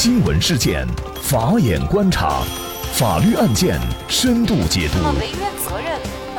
[0.00, 0.86] 新闻事件，
[1.20, 2.40] 法眼观察，
[2.92, 3.76] 法律案件
[4.06, 4.98] 深度解读，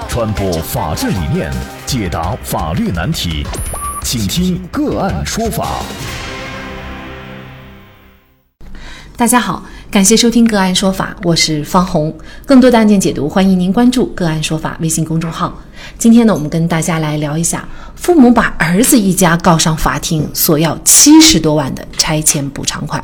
[0.07, 1.51] 传播法治理念，
[1.85, 3.45] 解答法律难题，
[4.01, 5.81] 请听个案说法。
[9.17, 12.17] 大家好，感谢收听个案说法，我是方红。
[12.45, 15.53] 更多的案件解读，欢迎您关注个案说法微信公众号。
[15.97, 23.03] 今天呢，我们跟大家来聊一下，父母把儿子一家告上法庭，索要七十多万的拆迁补偿款。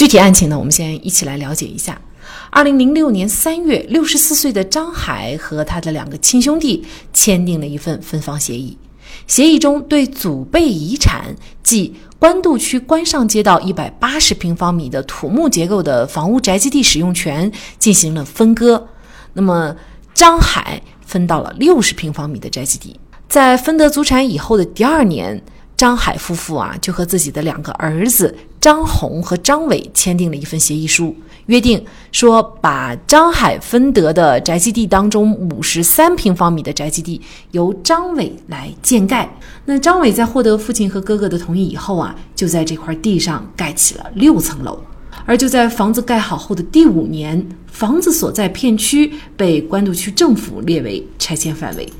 [0.00, 2.00] 具体案情呢，我们先一起来了解一下。
[2.48, 6.82] 二零零六年三月，六十四岁的张海和他的两个亲兄弟
[7.12, 8.78] 签订了一份分房协议。
[9.26, 18.88] 协议中对祖辈遗产，即官渡区官上街道一百八十平方米的土木结构的房屋宅基地使用权进行了分割。
[19.34, 19.76] 那么，
[20.14, 22.98] 张海分到了六十平方米的宅基地。
[23.28, 25.42] 在分得祖产以后的第二年。
[25.76, 37.18] 张海夫妇啊，就和自己的两个儿子张红和张伟签订了一份协议书，约定说把张海分得的宅基地当中五十三平方米的宅基地
[37.52, 39.28] 由张伟来建盖。
[39.64, 44.78] 那张伟在获得父亲和哥哥的同意以后啊，就在这块地上盖起了六层楼。
[45.24, 51.90] 而就在房子盖好后的第五年，房子所在片区被官渡区政府列为拆迁范围，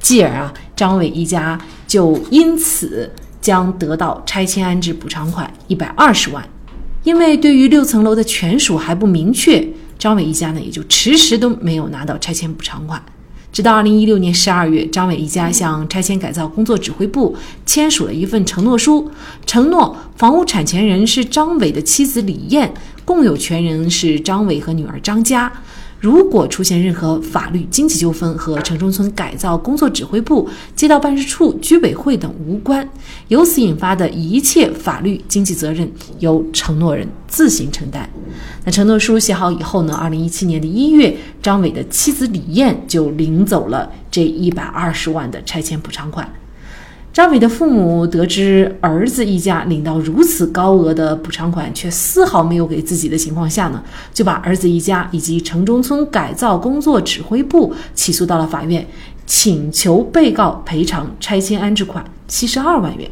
[0.00, 3.10] 继而啊，张伟一家就因此。
[3.46, 6.44] 将得到拆迁安置补偿款一百二十万，
[7.04, 9.64] 因为对于六层楼的权属还不明确，
[9.96, 13.00] 张伟一家呢也就迟迟都没有拿到拆迁补偿款。
[13.52, 19.08] 直到二零一六年十二月，张伟一家向拆迁改造工作指挥部签署了一份承诺书，
[19.46, 25.52] 承诺房屋产权人是张伟的妻子李艳，共有权人是张伟和女儿张佳。
[26.06, 32.88] 如果出现任何法律、经济纠纷，和城中村改造工作指挥部、街道办事处、居委会等无关，
[33.26, 35.90] 由此引发的一切法律、经济责任
[36.20, 38.08] 由承诺人自行承担。
[38.64, 39.96] 那承诺书写好以后呢？
[39.96, 46.32] 二零一七年的一月，张伟的妻子李艳就领走了这一百二十万的拆迁补偿款。
[47.16, 53.82] 张伟的父母得知儿子一家领到如此高额的补偿款，却丝毫没有给自己的情况下呢，
[54.12, 58.86] 就把儿子一家以及城中村改造工作指挥部起诉到了法院，
[59.24, 63.10] 请求被告赔偿拆迁安置款七十二万元。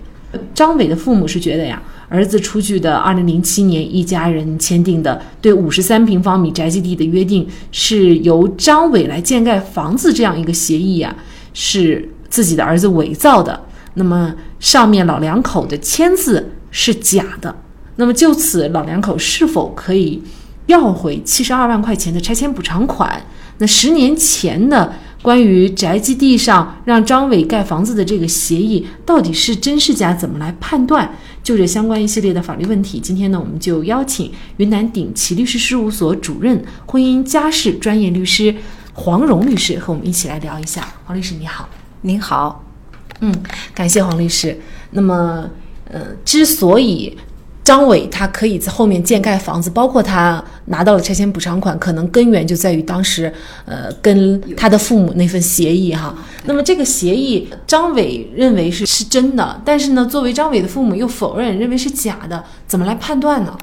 [0.53, 11.17] 张伟的父母是觉得呀，儿子出具的二零零七年一家人签订的对五十三平方米宅基地的约定，是由张伟来建盖房子这样一个协议呀，
[11.55, 13.59] 是自己的儿子伪造的。
[13.95, 17.55] 那么上面老两口的签字是假的，
[17.97, 20.23] 那么就此老两口是否可以
[20.67, 23.25] 要回七十二万块钱的拆迁补偿款？
[23.59, 30.13] 那十年前的关于宅基地上让张伟盖房子的这个协议到底是真是假？
[30.13, 31.15] 怎么来判断？
[31.43, 38.55] 就这相关一系列的法律问题，今天呢，我们就邀请云南鼎奇律师事务所主任、婚姻家事专业律师
[38.93, 40.89] 黄蓉律师和我们一起来聊一下。
[41.05, 41.69] 黄律师你好，
[42.01, 42.74] 您好。
[43.21, 43.35] 嗯，
[43.75, 44.59] 感谢黄律师。
[44.91, 45.49] 那么，
[45.91, 47.17] 呃，之所以
[47.63, 53.33] 张伟他可以在后面建盖房子，包括他拿到了拆迁补偿款，可能根源就在于当时，
[53.65, 56.15] 呃，跟他的父母那份协议哈。
[56.45, 63.57] 那么这个协议，张伟认为是是真的，但是呢，作为张伟的父母又否认，认为是假的，怎么来判断呢？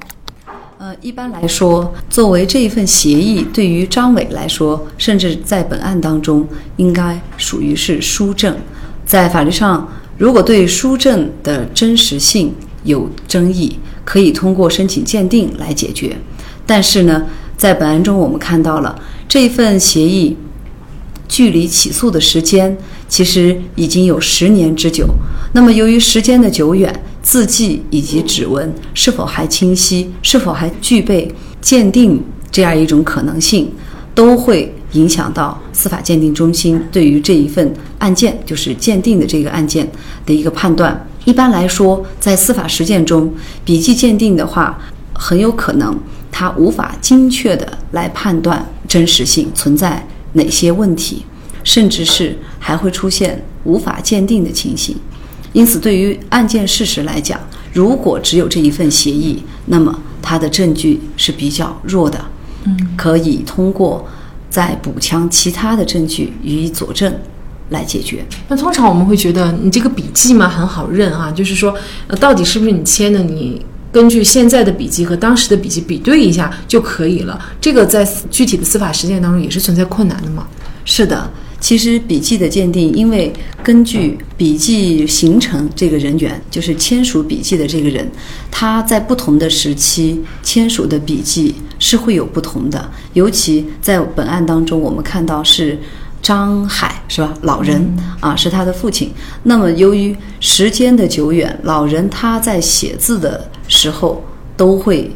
[0.78, 6.44] 呃，一般来说，作为这一份协议，对于张伟来说，甚至在本案当中，
[6.76, 8.56] 应该属于是书证。
[9.04, 12.54] 在法律上，如果对书证的真实性
[12.84, 16.16] 有争议，可以通过申请鉴定来解决。
[16.64, 17.26] 但是呢，
[17.56, 18.98] 在本案中，我们看到了
[19.28, 20.36] 这份协议
[21.28, 22.76] 距离起诉的时间
[23.08, 25.06] 其实已经有十年之久。
[25.52, 31.30] 那么，由于时间的久远，字迹以及指纹是否还清晰，是否还具备
[31.60, 33.70] 鉴定这样一种可能性，
[34.14, 34.74] 都会。
[34.92, 39.90] 影响到司法鉴定中心对于这一份案件，就是鉴定的这个案件
[40.26, 41.06] 的一个判断。
[41.24, 43.32] 一般来说，在司法实践中，
[43.64, 44.78] 笔迹鉴定的话，
[45.14, 45.98] 很有可能
[46.30, 51.24] 它无法精确的来判断真实性存在哪些问题，
[51.64, 54.96] 甚至是还会出现无法鉴定的情形。
[55.52, 57.40] 因此，对于案件事实来讲，
[57.72, 62.20] 如果只有这一份协议，那么它的证据是比较弱的。
[62.64, 64.06] 嗯，可以通过。
[64.52, 67.10] 再补强其他的证据予以佐证，
[67.70, 68.22] 来解决。
[68.48, 71.74] 那通常我们会觉得，你这个笔记嘛很好认啊，就是说，
[72.06, 73.22] 呃，到底是不是你签的？
[73.22, 77.40] 你根据现在的笔记和当时的笔记比对一下就可以了。
[77.62, 80.46] 这个在具体的司法实践当中也是存在困难的嘛？
[80.84, 83.32] 是的，其实笔记的鉴定，因为
[83.62, 88.06] 根据笔记形成这个人员，就是签署笔记的这个人，
[88.50, 92.88] 他在不同的时期签署的笔记是会有不同的。
[93.12, 95.76] 尤其在本案当中，我们看到是
[96.22, 97.34] 张海，是吧？
[97.42, 97.84] 老人
[98.20, 99.10] 啊，是他的父亲。
[99.42, 104.22] 那么由于时间的久远，老人他在写字的时候
[104.56, 105.10] 都会。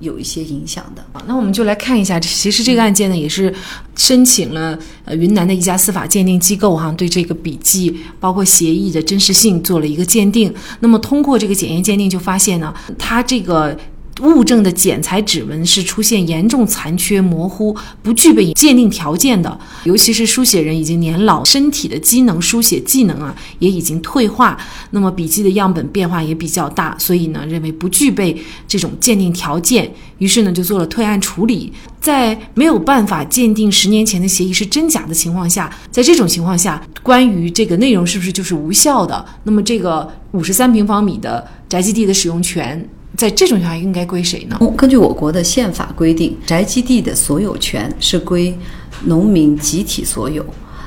[0.00, 1.02] 有一些影响的。
[1.26, 3.54] 那我们就来看一下，其实这个案件呢，也是
[3.96, 10.52] 申请了呃云南的一家司法鉴定机构哈，对这个笔记包括协议的真实性做了一个鉴定。
[10.80, 13.74] 那么通过这个检验鉴定，就发现呢，他这个。
[14.22, 19.58] 物证的剪裁指纹是出现严重残缺、模糊，不具备鉴定条件的。
[19.82, 24.56] 尤其是书写人已经年老，身体的机能、书写技能啊也已经退化。
[24.90, 28.36] 那么笔记的样本变化也比较大，所以呢认为不具备
[28.68, 31.72] 这种鉴定条件，于是呢就做了退案处理。
[32.00, 39.24] 在没有办法鉴定十年前的协议是真假的情况下，在这种情况下，关于这个内容是不是就是无效的？
[39.42, 42.88] 那么这个五十三平方米的宅基地的使用权。
[43.16, 44.58] 在这种情况下，应该归谁呢？
[44.76, 48.56] 根据我国的宪法规定，宅基地的所有权是归
[49.04, 50.44] 农民集体所有，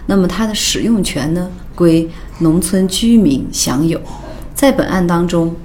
[0.07, 2.07] 那么它的使用权呢，归
[2.39, 3.99] 农村居民享有。
[4.53, 5.55] 在本案当中，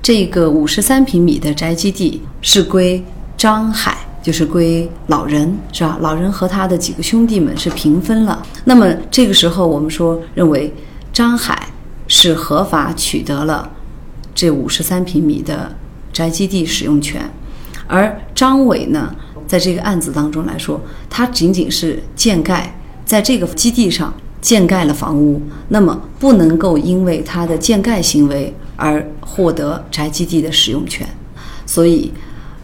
[0.00, 3.02] 这个五十三平米的宅基地是归
[3.36, 5.98] 张海，就是归老人，是吧？
[6.00, 8.46] 老人和他的几个兄弟们是平分了。
[8.64, 10.72] 那么这个时候，我们说认为
[11.12, 11.68] 张海
[12.06, 13.68] 是合法取得了
[14.34, 15.74] 这五十三平米的。
[16.16, 17.20] 宅基地使用权，
[17.86, 19.14] 而张伟呢，
[19.46, 20.80] 在这个案子当中来说，
[21.10, 22.74] 他仅仅是建盖
[23.04, 24.10] 在这个基地上
[24.40, 31.06] 建盖了房屋，那么不能够因为他的建盖行为而获得宅基地的使用权。
[31.66, 32.10] 所以，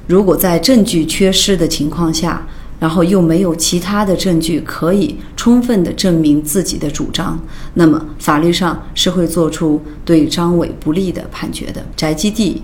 [0.06, 2.46] 如果在证据缺失的情况下，
[2.81, 7.38] 然后又没有其他的证据可以充分的证明自己的主张，
[7.75, 11.84] 那么法律上是会做出对张伟不利的判决的。
[11.94, 12.62] 宅基地。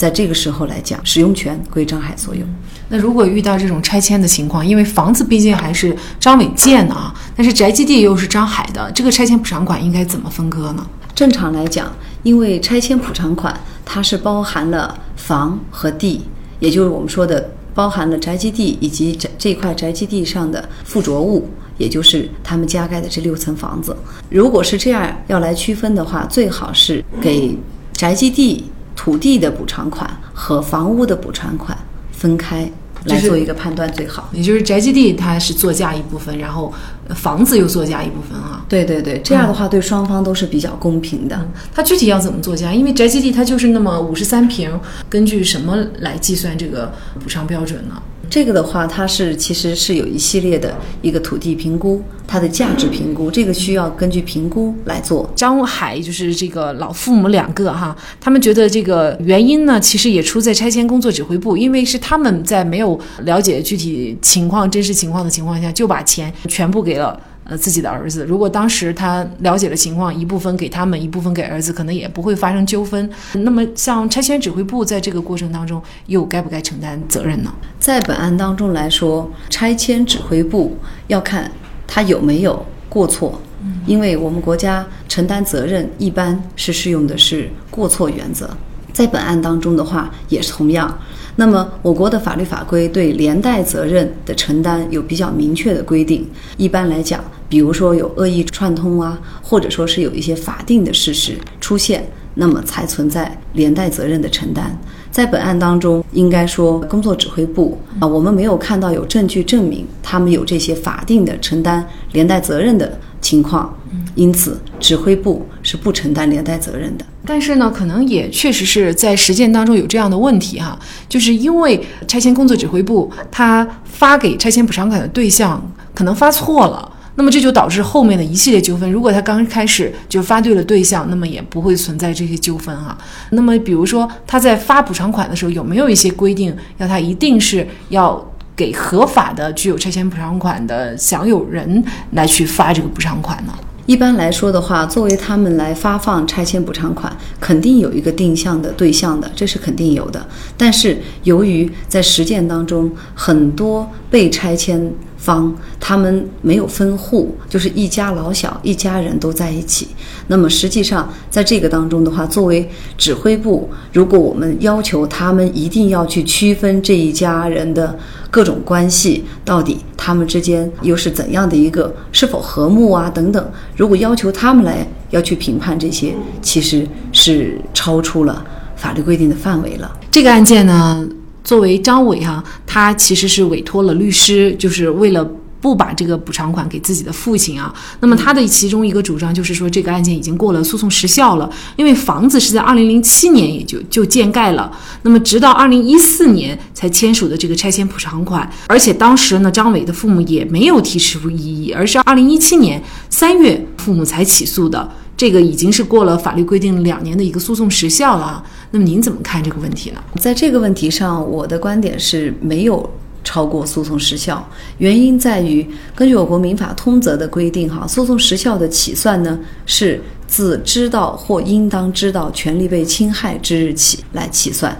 [0.00, 2.42] 在这个时候来讲，使用权归张海所有。
[2.88, 10.86] 那如果遇到这种拆迁的情况，因为房子毕竟还是张伟建的啊，但是宅基地又是张海的，这个拆迁补偿款应该怎么分割呢？
[11.14, 13.54] 正常来讲，因为拆迁补偿款
[13.84, 16.22] 它是包含了房和地，
[16.60, 23.94] 也就是我们说的包含了宅基地以及这这块宅基地上的附着物，也就是他们加盖的这六层房子。
[24.30, 27.54] 如果是这样要来区分的话，最好是给
[27.92, 28.64] 宅基地。
[29.00, 31.74] 土地的补偿款和房屋的补偿款
[32.12, 32.70] 分开
[33.06, 34.28] 来做一个判断最好。
[34.30, 36.70] 也就是宅基地它是作价一部分，然后
[37.14, 38.62] 房子又作价一部分啊。
[38.68, 41.48] 对对对，这样的话对双方都是比较公平的。
[41.74, 42.74] 它具体要怎么作价？
[42.74, 44.70] 因为宅基地它就是那么五十三平，
[45.08, 48.02] 根据什么来计算这个补偿标准呢？
[48.30, 50.72] 这个的话，它是其实是有一系列的
[51.02, 55.28] 一个土地评估，它的价值评估，这个需要根据评估来做。
[55.34, 67.20] 张海就是这个老父母两个哈，他们觉得这个原因呢，其实也出在拆迁工作指挥部，因为是他们在没有了解具体情况、真实情况的情况下，就把钱全部给了。
[67.50, 73.10] 呃，自己的儿子，如果当时他了解了情况，一部分给他们，一部分给儿子，可能也不会发生纠纷。
[73.32, 77.52] 那么，像拆迁指挥部在这个过程当中，又该不该承担责任呢？
[77.80, 80.76] 在本案当中来说，拆迁指挥部
[81.08, 81.50] 要看
[81.88, 83.40] 他有没有过错，
[83.84, 88.48] 因为我们国家承担责任一般是适用的是过错原则。
[88.92, 90.98] 在本案当中的话，也是同样。
[91.36, 96.28] 那么，我国的法律法规对连带责任的承担有比较明确的规定。
[96.56, 104.78] 一般来讲，比如说有恶意串通啊，或者说是有一些法定的事实出现，那么才存在连带责任的承担。
[105.10, 113.74] 在本案当中，应该说工作指挥部啊，我们没有看到有证据证明他们有这些法定的承担连带责任的情况，
[114.14, 117.04] 因此指挥部是不承担连带责任的。
[117.26, 125.62] 但是呢，可能也确实是在实践当中有这样的问题哈，就是因为拆迁工作指挥部他发给拆迁补偿款的对象
[125.94, 128.90] 可能发错了，那么这就导致后面的一系列纠纷。
[128.90, 132.96] 如果他刚开始就发对了对象，那么也不会存在这些纠纷哈。
[133.30, 138.29] 那么比如说他在发补偿款的时候，有没有一些规定要他一定是要
[138.60, 143.54] 给合法的具有拆迁补偿款的享有人来去发这个补偿款呢？
[143.86, 150.22] 一般来说的话，作为他们来发放拆迁补偿款，肯定有一个定向的对象的，这是肯定有的。
[150.58, 159.88] 但是由于在实践当中，很多被拆迁方他们没有分户，就是一家老小一家人都在一起。
[160.28, 167.96] 那么实际上在这个当中的话，作为指挥部，如果我们要求他们一定要去区分这一家人的
[168.30, 178.42] 各种关系，到底他们之间又是怎样的一个是否和睦啊等等，如果要求他们来要去评判这些，其实是超出了
[178.74, 179.90] 法律规定的范围了。
[180.10, 181.06] 这个案件呢？
[181.42, 185.28] 作为张伟哈，他其实是委托了律师，就是为了
[185.60, 187.74] 不把这个补偿款给自己的父亲啊。
[188.00, 194.70] 那么他的其中一个主张就是说，这个案件已经过了诉讼时效了，因为房子是在二零零七年也就就建盖了，
[195.02, 204.90] 那么直到二零一四年才签署的这个拆迁补偿款，而且当时呢，张伟的父母也没有提出异议，而是二零一七年三月父母才起诉的。
[205.20, 210.02] 这个已经是过了法律规定两年的一个诉讼时效了，那么您怎么看这个问题呢？
[210.18, 212.90] 在这个问题上，我的观点是没有
[213.22, 214.42] 超过诉讼时效，
[214.78, 224.74] 原因在于根据我国民法通则的规定，哈，诉讼时效的起算呢是自知道或应当知道权利被侵害之日起来起算。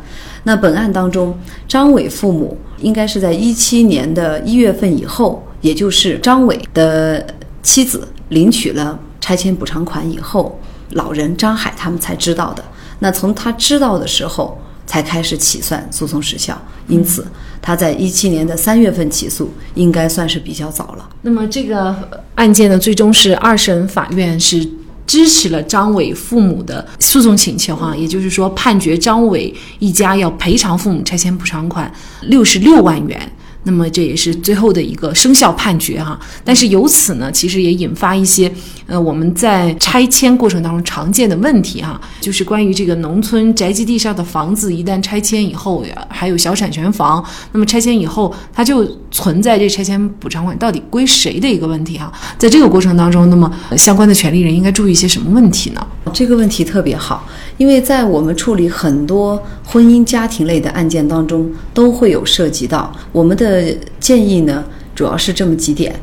[0.44, 7.26] 那本案当中，张伟父母应该是在一七年的一月份以后，也就是张伟的
[7.62, 8.98] 妻子领取了。
[9.20, 10.58] 拆迁补偿款以后，
[10.90, 12.64] 老人张海他们才知道的。
[12.98, 17.26] 那从他知道的时候才开始起算诉讼时效，因此
[17.62, 21.08] 他在一七年的三月份起诉，应该算是比较早了。
[21.22, 21.94] 那么这个
[22.34, 24.68] 案件呢，最终是二审法院是
[25.06, 33.32] 支持了张伟父母的诉讼请求哈，也就是说判决张伟一家要赔偿父母拆迁补偿款六十六万元。
[33.62, 38.50] 那么这也是最后的一个生效判决哈，但是由此呢，其实也引发一些
[38.86, 55.86] 呃我们在拆迁过程当中常见的问题哈，就是关于这个农村宅基地上的房子一旦拆迁以后，还有小产权房，那么拆迁以后它就存在这拆迁补偿款到底归谁的一个问题哈，在这个过程当中，那么相关的权利人应该注意一些什么问题呢？
[56.14, 63.49] 这个问题特别好，因为在我们处理很多婚姻家庭类的案件当中，都会有涉及到我们的。
[63.50, 64.64] 的建议呢，
[64.94, 65.94] 主要是这么几点：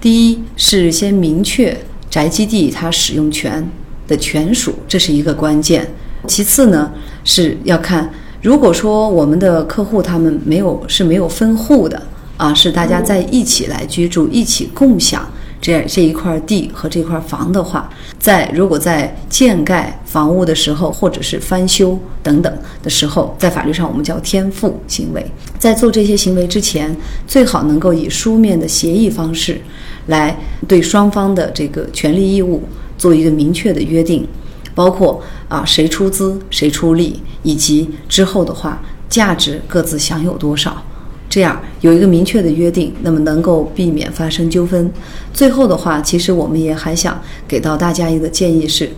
[0.00, 1.76] 第一是先明确
[2.10, 3.70] 宅基地它使用权
[4.08, 5.82] 的权属，这是一个关键；
[6.26, 6.90] 其次呢，
[7.24, 8.10] 是要看
[8.42, 12.02] 如果说我们的客户他们没有是没有分户的
[12.36, 15.26] 啊，是大家在一起来居住，一起共享。
[15.60, 22.52] 这这一块地和这块房的话，在如果在建盖房屋的时候，或者是翻修等等
[22.82, 25.24] 的时候，在法律上我们叫天赋行为。
[25.58, 29.60] 在做这些行为之前，最好能够以书面的协议方式，
[30.06, 30.34] 来
[30.66, 32.62] 对双方的这个权利义务
[32.96, 34.26] 做一个明确的约定，
[34.74, 40.82] 包括啊谁出资谁出力，以及之后的话价值各自享有多少。
[41.30, 44.92] 这样有一个明确的约定，那么能够避免发生纠纷。
[45.32, 48.90] 最后的话，其实我们也还想给到大家一个建议是：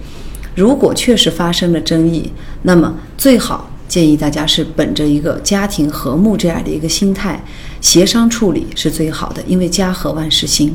[0.55, 7.45] 如果确实发生了争议，那么最好建议大家是本着一个家庭和睦这样的一个心态，
[7.83, 9.43] 协商处理是最好的。
[9.47, 10.75] 因为家和万事兴，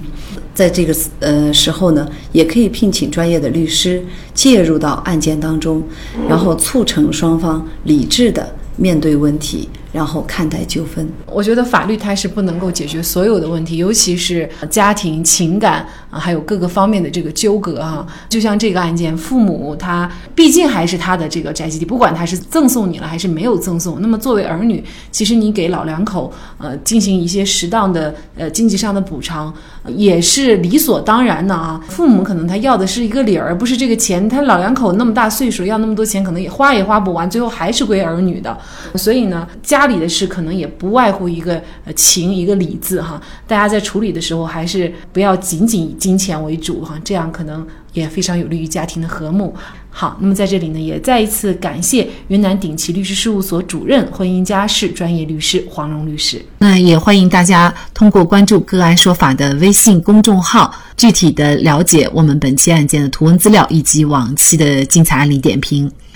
[0.53, 5.81] 在这个呃时候呢，也可以聘请专业的律师介入到案件当中，
[6.29, 9.67] 然后促成双方理智的面对问题。
[9.97, 18.05] 然后看待纠纷，我觉得法律它是不能够解决所有的问题，尤其是家庭情感啊，还有各个方面的这个纠葛啊。
[18.29, 29.51] 就像这个案件，父母他毕竟还是他的这个宅基地，不管他是赠送你了还是没有赠送，那么作为儿女，其实你给老两口呃进行一些适当的呃经济上的补偿，
[29.87, 31.81] 也是理所当然的啊。
[31.89, 34.29] 父母可能他要的是一个理儿，不是这个钱。
[34.29, 38.55] 他老两口那么大岁数，要那么多钱，可能也花也花不完，最后还是归儿女的。
[38.93, 39.86] 所以呢，家。
[39.87, 41.61] 理的事可能也不外乎一个
[41.95, 49.53] 情一个理字哈，大家在处理的时候还是不要仅仅以金钱为主哈，这样可能也非常有利于家庭的和睦。
[49.89, 56.39] 好，那么在这里呢，也再一次感谢云南鼎奇律师事务所主任、婚姻家事专业律师黄蓉律师。
[56.59, 65.91] 那也欢迎大家通过关注“个案说法”的微信公众号，具体的了解我们本期案件的图文资料以及往期的精彩案例点评。